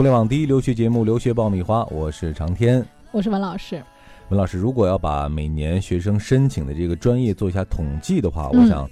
[0.00, 2.82] 互联网第一留学节目《留学爆米花》，我是长天，
[3.12, 3.82] 我是文老师。
[4.30, 8.88] 文老师，如果要把每年学生申请的这个专业做一下统计的话，我想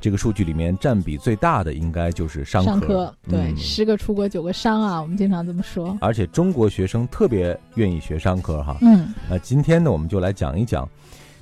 [0.00, 2.70] 这个数据里面占比最大的应该就是商科。
[2.70, 5.96] 商科对，十个出国九个商啊，我们经常这么说。
[6.00, 8.76] 而且中国学生特别愿意学商科哈。
[8.80, 9.14] 嗯。
[9.30, 10.88] 那今天呢，我们就来讲一讲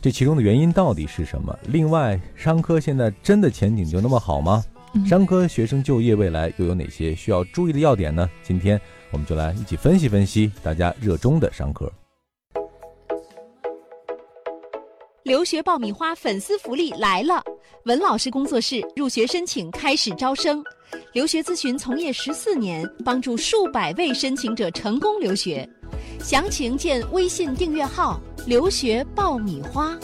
[0.03, 1.59] 这其中的原因到底是什么。
[1.69, 4.63] 另外，商科现在真的前景就那么好吗？
[5.07, 8.29] 商科学生就业未来又有哪些需要注意的要点呢？
[8.43, 11.91] 今天我们就来一起分析分析大家热衷的商科。
[15.23, 17.43] 留学爆米花粉丝福利来了！
[17.85, 20.63] 文老师工作室入学申请开始招生，
[21.13, 25.69] 留学咨询从业十四年，帮助数百位申请者成功留学。
[26.21, 29.99] 详情见微信订阅号“留学爆米花”。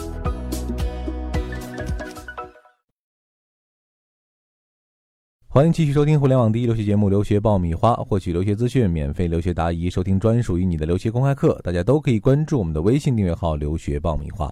[5.55, 14.51] 欢迎继续收听互联网第一留学节目《留学爆米花》，获取留学资讯、免费留学答疑、收听专属于你的留学公开课，大家都可以关注我们的微信订阅号“留学爆米花”。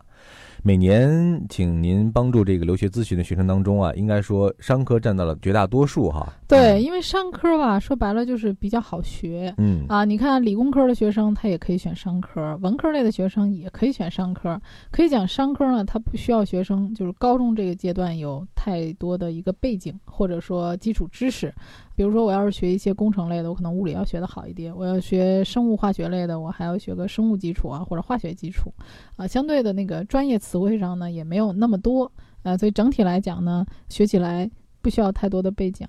[0.63, 6.31] 每年请您帮助这个留学咨询的学生当中啊，应该说商科占到了绝大多数哈。
[6.47, 9.55] 对，因为商科吧，说白了就是比较好学。
[9.59, 14.61] 嗯啊，你看理工科的学生他也可以选商科，文科类的学生也可以选商科。
[14.91, 21.53] 可以讲商科呢，它不需要学生就是高中这个阶段有太多的一个背景或者说基础知识。
[22.01, 28.73] 比如说，我要是学一些工程类的，我可能物理要学的好一点；我要学生物化学类的，我还要学个生物基础啊，或者化学基础，
[29.17, 32.11] 啊，相对的那个专业词汇上呢也没有那么多，
[32.43, 35.87] 啊，所以整体来讲呢，学起来不需要太多的背景。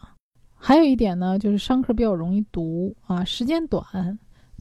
[0.53, 3.81] 还有一点呢，就是商科比较容易读啊，时间短。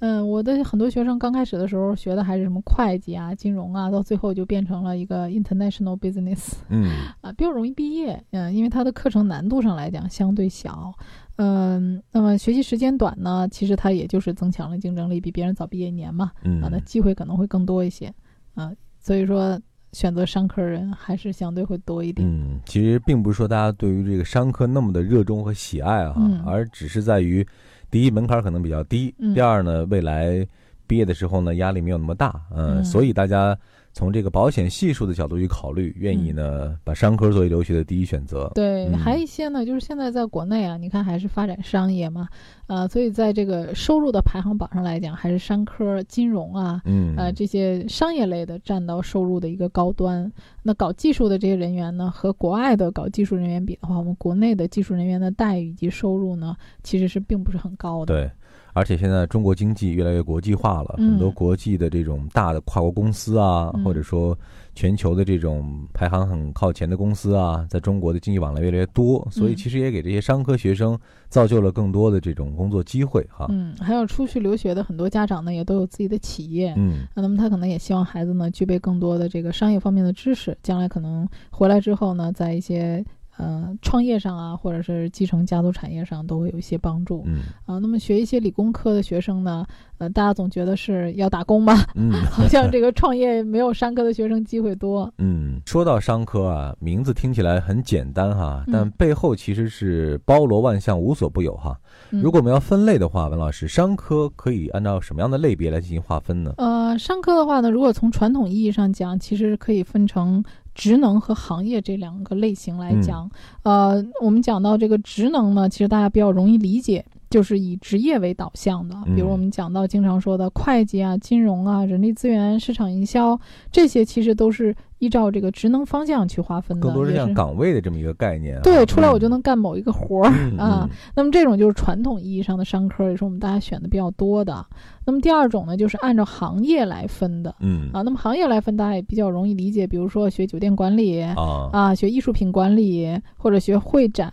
[0.01, 8.23] 嗯，我的很多学生刚开始的时候学的还是什么会计啊、金融啊，到最后就变成了一个 international business，嗯， 啊，比较容易毕业。
[8.31, 10.93] 嗯，因为它的课程难度上来讲相对小。
[11.37, 18.13] 嗯，那么学习时间短呢，其实它也就是增强了竞争力，比别人早毕业一年嘛，嗯啊，那机会可能会更多一些。
[18.55, 19.61] 啊，所以说
[19.93, 22.27] 选择商科人还是相对会多一点。
[22.27, 26.15] 嗯，其实并不是说大家对于这个商科那么的热衷和喜爱啊，
[26.47, 27.47] 而只是在于。
[27.91, 30.47] 第一门槛可能比较低，第二呢，未来
[30.91, 33.57] 毕业的时候呢，压力没有那么大，嗯，所以大家。
[33.93, 38.49] 从这个保险系数的角度去考虑，愿意呢把商科作为留学的第一选择。
[38.55, 42.29] 对，还有一些呢，就是现在在国内啊，你看还是发展商业嘛，
[42.69, 50.33] 呃，所以在这个收入的排行榜上来讲，还是商科、金融啊，嗯，呃，这些商业类的占到收入的一个高端。
[50.63, 58.15] 那搞技术的这些人员呢，和国外的搞技术人员比的话，我们国内的技术人员的待遇以及收入呢，其实是并不是很高的。
[58.15, 58.31] 对。
[58.73, 64.39] 而且现在中国经济越来越国际化了，很多国际的这种大的跨国公司啊，或者说
[64.75, 70.99] 全球的这种排行很靠前的公司啊，在中国的经济往来越来越多，所以其实也给这些商科学生
[71.29, 73.47] 造就了更多的这种工作机会哈。
[73.51, 83.05] 嗯，还有出去留学的很多家长呢，也都有自己的企业，嗯，那么他可能也希望孩子呢具备更多的这个商业方面的知识，将来可能回来之后呢，在一些。
[83.41, 87.23] 呃，创业上啊，或者是继承家族产业上，都会有一些帮助。
[87.25, 89.65] 嗯啊，那么学一些理工科的学生呢，
[89.97, 91.87] 呃，大家总觉得是要打工吧？
[91.95, 95.11] 嗯， 好像这个创业没有商科的学生机会多。
[95.17, 101.75] 嗯，说到商科啊，名字听起来很简单哈，但背后其实是包罗万象，无所不有哈。
[102.11, 106.53] 如果我们要分类的话，文老师，商科可以按照什么样的类别来进行划分呢？
[106.59, 110.45] 呃，商科的话呢，如果从传统意义上讲，其实可以分成。
[110.81, 113.31] 职能和行业这两个类型来讲，
[113.65, 118.95] 呃，我们讲到这个职能呢，其实大家比较容易理解，就是以职业为导向的。
[119.15, 123.39] 比如我们讲到经常说的会计啊、金融啊、人力资源、市场营销，
[123.71, 124.75] 这些其实都是。
[125.01, 128.61] 依照这个职能方向去划分的，更多是像岗位的这么一个概念。
[128.63, 130.89] 对，出来我就能干某一个活儿啊。
[131.15, 134.65] 那么这种就是传统意义上的商科，也是我们大家选的比较多的。
[135.05, 137.53] 那么第二种呢，就是按照行业来分的。
[137.61, 139.87] 嗯啊，那么行业来分，大家也比较容易理解。
[139.87, 141.35] 比如说学酒店管理啊，
[141.73, 144.33] 啊，学艺术品管理或者学会展、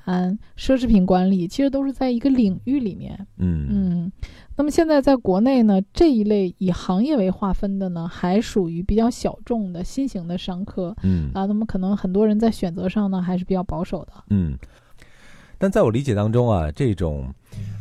[0.57, 3.17] 奢侈品管理，其实都是在一个领域里面。
[3.37, 4.11] 嗯嗯。
[4.57, 10.95] 那么现在在国内呢，这一类以行业为划分的呢，还属于比较小众的新型的商科。
[11.03, 14.13] 嗯啊，那么可能很多人在选择上呢，还是比较保守的。
[14.31, 14.57] 嗯，
[15.59, 17.31] 但在我理解当中啊，这种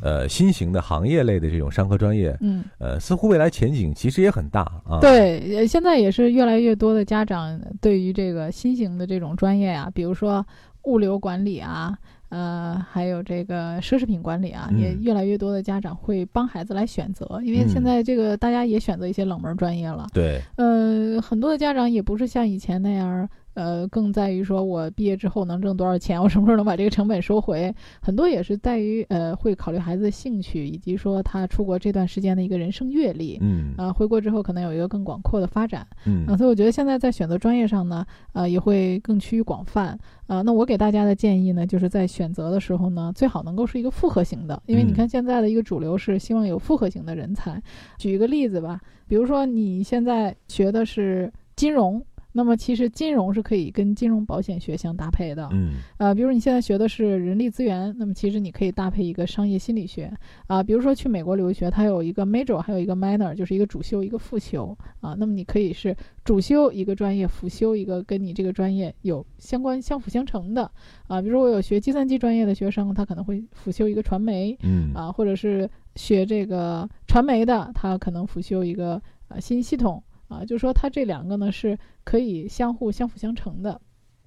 [0.03, 5.01] 呃新型的行业类的这种商科专业，嗯呃，似乎未来前景其实也很大啊。
[5.01, 10.47] 对，现在也是越来越多的家长对于这个新型的这种专业啊，比如说
[10.83, 11.97] 物流管理啊。
[12.29, 20.07] 呃，还有这个奢侈品管理啊，也越来越多的家长会帮孩子来选择，因为现在这个大家也选择一些冷门专业了。
[20.13, 33.73] 对，呃，很多的家长也不是像以前那样，呃，更在于说我毕业之后能挣多少钱，我什么时候能把这个成本收回，很多也是在于呃会考虑孩子的兴趣，以及说他出国这段时间的一个人生阅历，嗯。
[33.77, 36.27] 啊，回国之后可能有一个更广阔的发展，嗯。
[36.27, 47.63] 啊，所以我觉得现在在选择专业上呢，呃，也会更趋于广泛，啊，那我给大家的建议呢，就是在选择的时候呢，最好能够是一个复合型的，因为你嗯看现在的一个主流是希望有复合型的人才。
[47.99, 52.03] 举一个例子吧，比如说你现在学的是金融。
[52.37, 55.77] 那么其实金融是可以跟金融保险学相搭配的，嗯。
[55.97, 60.13] 呃，比如你现在学的是人力资源，那么其实你可以搭配一个商业心理学。
[60.47, 64.77] 啊、比如说去美国留学，它有一个 major，还有一个 minor，就是一个主修一个副修。
[65.01, 70.71] 啊、那么你可以是主修一个专业，辅修一个跟你这个专业有相关相辅相成的。
[71.07, 74.93] 啊、比如说我有学计算机专业的学生，他可能会辅修一个传媒嗯。
[74.95, 83.81] 啊、或者是学这个传媒的，他可能辅修一个呃信息系统啊、就说它这两个呢是可以相互相辅相成的。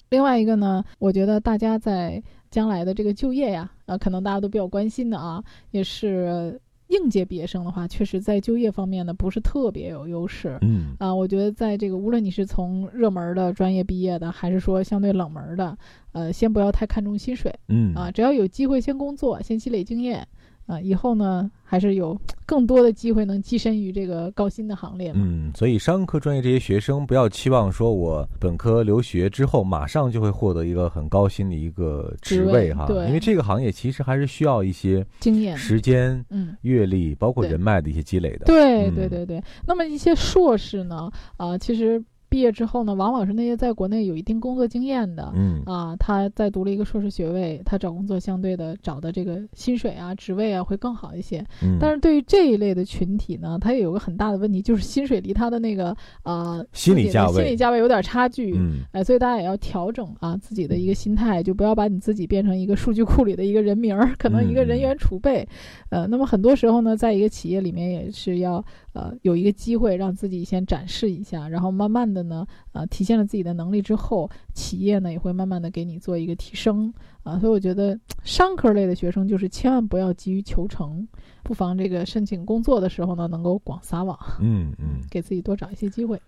[0.10, 10.58] 另外一个呢，我觉得大家在将来的这个就业呀，啊，可能大家都比较关心的啊，也是应届毕业生的话，确实在就业方面呢不是特别有优势。
[10.62, 15.78] 嗯啊，我觉得在这个无论你是从热门的专业毕业的，还是说相对冷门的，
[16.14, 20.28] 呃，先不要太看重薪水嗯啊，只要有机会先工作，先积累经验
[20.70, 25.22] 啊，以后呢还是有更多的机会能跻身于这个高薪的行列嘛。
[25.24, 36.56] 嗯，所以商科专业这些学生不要期望说我本科留学之后马上就会获得一个很高薪的一个职职位位哈，对因为这个行业其实还是需要一些经验，时间、嗯。
[36.62, 38.46] 阅历，包括人脉的一些积累的。
[38.46, 51.44] 对嗯对对对，那么一些硕士呢，啊、其实毕业之后呢，往往是那些在国内有一定工作经验的，嗯啊，他在读了一个硕士学位，他找工作相对的找的这个薪水啊、职位啊会更好一些。
[51.64, 58.54] 嗯，但是对于这一类的群体呢，他也有个很大的问题，就是薪水离他的那个呃心理价位心理价位有点差距。
[58.56, 65.48] 嗯哎，所以大家也要调整啊自己的一个心态，就不要把你自己变成一个数据库里的一个人名儿，可能一个人员储备。
[65.90, 76.94] 呃，那么很多时候呢，在一个企业里面也是要呃有一个机会让自己先展示一下，然后慢慢的呢，呃，体现了自己的能力之后，企业呢也会慢慢的给你做一个提升
[77.24, 77.40] 啊。
[77.40, 81.08] 所以我觉得商科类的学生就是千万不要急于求成，
[81.44, 86.20] 不妨这个申请工作的时候呢，能够广撒网，嗯嗯，给自己多找一些机会。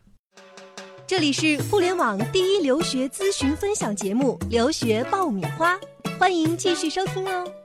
[1.05, 5.75] 这里是互联网第一留学咨询分享节目《留学爆米花》，
[6.17, 7.60] 欢迎继续收听哦。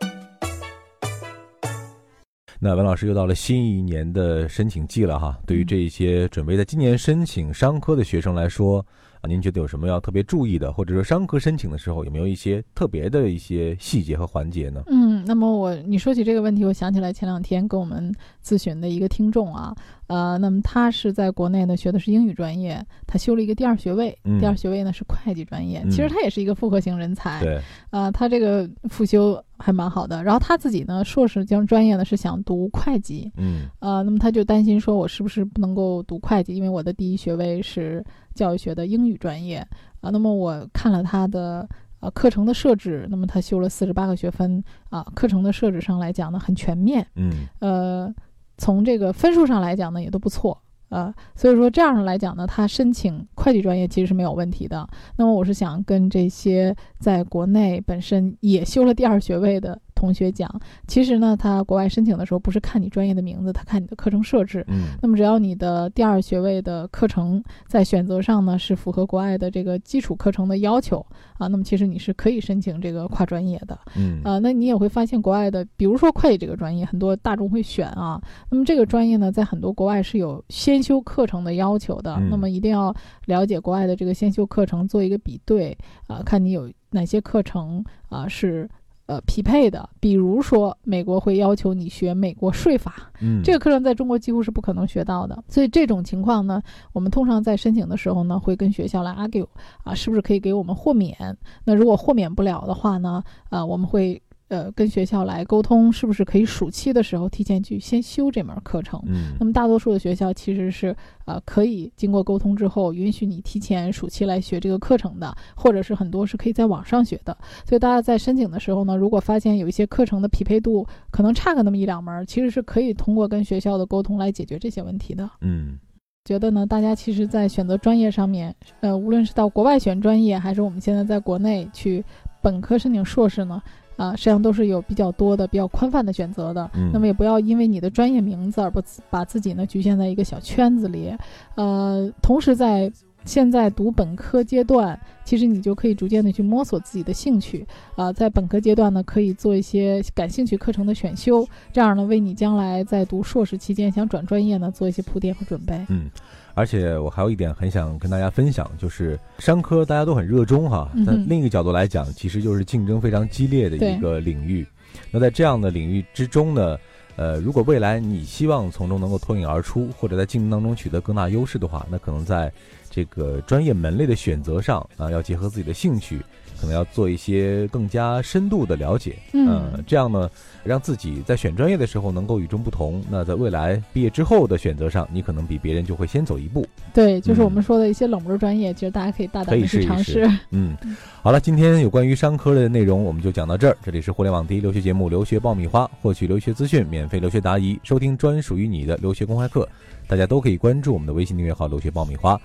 [2.58, 5.38] 那文老师又到了新一年的申请季了哈。
[5.46, 8.84] 对于这些准备在今年申请商科的学生来说，
[9.26, 14.82] 您觉得有什么要特别注意的，或者说商科申请的时候有没有一些特别的一些细节和环节呢？
[14.86, 18.14] 嗯，那么我你说起这个问题，我想起来前两天跟我们
[18.44, 19.74] 咨询的一个听众啊，
[20.06, 36.54] 呃，那么他是在国内呢学的是英语专业，他修了一个第二学位，嗯第二学位呢是会计专业，嗯其实他也是一个复合型人才，对，啊、他这个复修还蛮好的，然后他自己呢硕士将专业呢是想读会计，嗯呃，那么他就担心说，我是不是不能够读会计？
[36.54, 38.04] 因为我的第一学位是
[38.36, 39.66] 教育学的英语专业
[40.00, 40.10] 啊。
[40.10, 41.68] 那么我看了他的
[41.98, 48.14] 呃课程的设置，那么他修了四十八个学分啊，课程的设置上来讲呢很全面，嗯呃，
[48.58, 50.56] 从这个分数上来讲呢也都不错。
[50.88, 54.88] 呃，所以说这样来讲呢，他申请会计专业其实是没有问题的。
[55.16, 60.48] 那么我是想跟这些在国内本身也修了第二学位的同学讲，
[60.86, 64.64] 其实呢，他国外申请的时候不是看你专业的名字，他看你的课程设置。
[64.68, 71.04] 嗯那么只要你的第二学位的课程在选择上呢是符合国外的这个基础课程的要求
[71.38, 73.76] 啊，那么其实你是可以申请这个跨专业的。
[73.96, 78.20] 嗯啊，那你也会发现国外的，比如说会计这个专业，很多大众会选啊。
[78.50, 85.76] 那么这个专业呢，在很多国外是有先修课程的要求的，嗯那么一定要了解国外的这个先修课程，做一个比对
[86.06, 88.68] 啊，看你有哪些课程啊是。
[89.06, 95.44] 呃，匹配的，比如说美国会要求你学美国税法，嗯，这个课程在中国几乎是不可能学到的。
[95.48, 96.60] 所以这种情况呢，
[96.92, 99.46] 我们通常在申请的时候呢，会跟学校来 argue
[99.84, 101.16] 啊，是不是可以给我们豁免？
[101.64, 109.00] 那如果豁免不了的话呢，呃，我们会呃跟学校来沟通，是不是可以暑期的时候提前去先修这门课程。
[109.06, 117.36] 嗯那么大多数的学校其实是呃可以经过沟通之后，允许你提前暑期来学这个课程的，或者是很多是可以在网上学的。
[117.64, 125.28] 所以大家在申请的时候呢，如果发现有一些课程的匹配度可能差个那么一两门儿，其实是可以通过跟学校的沟通来解决这些问题的。
[125.40, 125.78] 嗯
[126.24, 132.04] 觉得呢，大家其实，在选择专业上面，呃，无论是到国外选专业，还是我们现在在国内去
[132.42, 133.62] 本科申请硕士呢，
[133.96, 136.70] 啊、实际上都是有比较多的、比较宽泛的选择的。
[136.74, 141.14] 嗯那么也不要因为你的专业名字而不把自己呢局限在一个小圈子里。
[141.54, 142.92] 呃，同时在
[143.26, 147.66] 现在读本科阶段，其实你就可以逐渐的去摸索自己的兴趣
[147.96, 155.78] 啊、在本科阶段呢，可以做一些感兴趣课程的选修，这样呢，为你将来在读硕士期间想转专业呢，做一些铺垫和准备。
[155.88, 156.08] 嗯，
[156.54, 164.64] 而且我还有一点很想跟大家分享，就是商科大家都很热衷哈，嗯但另一个角度来讲，其实就是竞争非常激烈的一个领域。
[165.10, 166.78] 那在这样的领域之中呢，
[167.16, 172.50] 呃，如果未来你希望从中能够脱颖而出，或者在竞争当中取得更大优势的话，那可能在
[172.96, 176.18] 这个专业门类的选择上啊、要结合自己的兴趣，
[176.58, 179.16] 可能要做一些更加深度的了解。
[179.34, 180.30] 嗯呃，这样呢，
[180.64, 183.04] 让自己在选专业的时候能够与众不同。
[183.10, 186.66] 那在未来毕业之后的选择上，你可能比别人就会先走一步。
[186.94, 190.26] 对，就是我嗯们说的一些冷门专业，其实大家可以大胆的去尝试。
[190.52, 190.74] 嗯，
[191.20, 193.76] 好了，今天有关于商科的内容我们就讲到这儿。
[193.84, 199.68] 这里是互联网第一留学节目《留学爆米花》，获取留学资讯，免费留学答疑，收听专属于你的留学公开课，
[200.08, 202.40] 大家都可以关注我们的微信订阅号“留学爆米花”。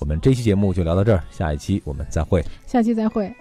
[0.00, 2.44] 我们这期节目就聊到这儿，下一期我们再会。
[2.66, 3.32] 下期再会。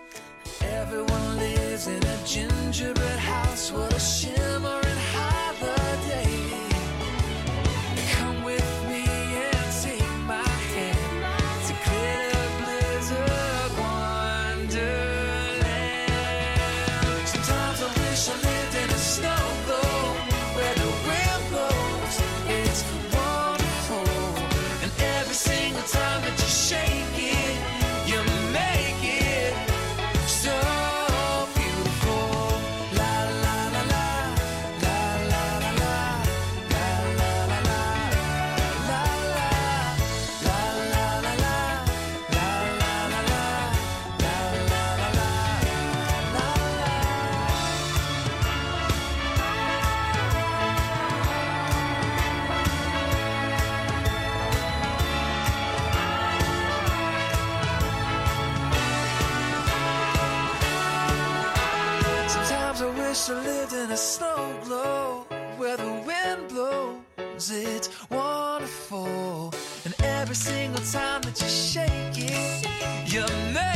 [63.13, 65.27] wish I lived in a snow globe
[65.57, 67.51] where the wind blows.
[67.51, 69.53] It's wonderful.
[69.85, 73.72] And every single time that you shake it, you're mad.